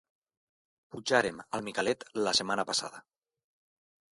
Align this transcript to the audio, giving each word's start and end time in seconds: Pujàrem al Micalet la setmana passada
Pujàrem 0.95 1.43
al 1.57 1.63
Micalet 1.67 2.07
la 2.29 2.33
setmana 2.39 2.67
passada 2.71 3.03